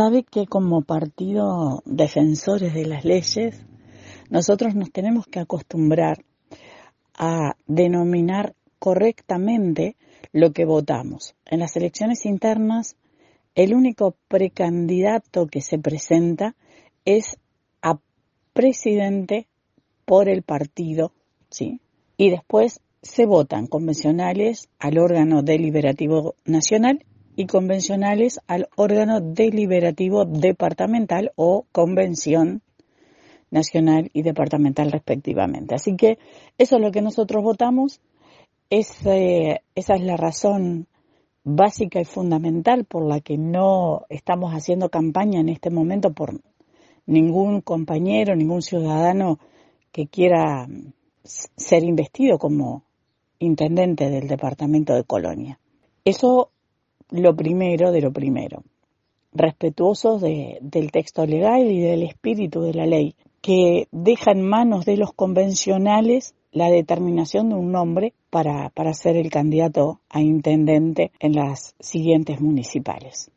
[0.00, 3.66] sabe que como partido defensores de las leyes,
[4.30, 6.24] nosotros nos tenemos que acostumbrar
[7.18, 9.96] a denominar correctamente
[10.32, 11.34] lo que votamos.
[11.44, 12.96] En las elecciones internas,
[13.54, 16.56] el único precandidato que se presenta
[17.04, 17.36] es
[17.82, 17.98] a
[18.54, 19.48] presidente
[20.06, 21.12] por el partido,
[21.50, 21.82] ¿sí?
[22.16, 27.04] Y después se votan convencionales al órgano deliberativo nacional
[27.36, 32.62] y convencionales al órgano deliberativo departamental o convención
[33.50, 35.74] nacional y departamental respectivamente.
[35.74, 36.18] Así que
[36.58, 38.00] eso es lo que nosotros votamos,
[38.70, 40.86] esa es la razón
[41.42, 46.40] básica y fundamental por la que no estamos haciendo campaña en este momento por
[47.06, 49.38] ningún compañero, ningún ciudadano
[49.90, 50.68] que quiera
[51.24, 52.84] ser investido como
[53.38, 55.58] intendente del departamento de Colonia.
[56.04, 56.50] Eso
[57.10, 58.62] lo primero de lo primero,
[59.32, 64.96] respetuosos del texto legal y del espíritu de la ley, que deja en manos de
[64.96, 71.34] los convencionales la determinación de un nombre para, para ser el candidato a intendente en
[71.34, 73.28] las siguientes municipales.